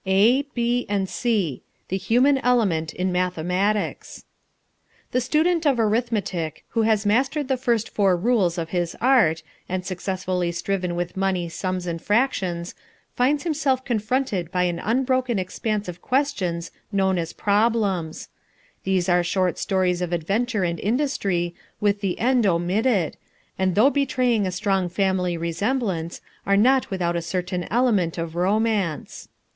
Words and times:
A, 0.07 0.41
B, 0.55 0.87
and 0.89 1.07
C 1.07 1.61
THE 1.89 1.97
HUMAN 1.99 2.39
ELEMENT 2.39 2.91
IN 2.91 3.11
MATHEMATICS 3.11 4.25
The 5.11 5.21
student 5.21 5.67
of 5.67 5.79
arithmetic 5.79 6.65
who 6.69 6.81
has 6.81 7.05
mastered 7.05 7.47
the 7.47 7.55
first 7.55 7.87
four 7.87 8.17
rules 8.17 8.57
of 8.57 8.69
his 8.69 8.95
art, 8.99 9.43
and 9.69 9.85
successfully 9.85 10.51
striven 10.51 10.95
with 10.95 11.15
money 11.15 11.49
sums 11.49 11.85
and 11.85 12.01
fractions, 12.01 12.73
finds 13.15 13.43
himself 13.43 13.85
confronted 13.85 14.51
by 14.51 14.63
an 14.63 14.79
unbroken 14.79 15.37
expanse 15.37 15.87
of 15.87 16.01
questions 16.01 16.71
known 16.91 17.19
as 17.19 17.31
problems. 17.31 18.27
These 18.83 19.07
are 19.07 19.23
short 19.23 19.59
stories 19.59 20.01
of 20.01 20.11
adventure 20.11 20.63
and 20.63 20.79
industry 20.79 21.53
with 21.79 22.01
the 22.01 22.17
end 22.17 22.47
omitted, 22.47 23.17
and 23.59 23.75
though 23.75 23.91
betraying 23.91 24.47
a 24.47 24.51
strong 24.51 24.89
family 24.89 25.37
resemblance, 25.37 26.21
are 26.43 26.57
not 26.57 26.89
without 26.89 27.15
a 27.15 27.21
certain 27.21 27.65
element 27.69 28.17
of 28.17 28.33
romance. 28.35 29.29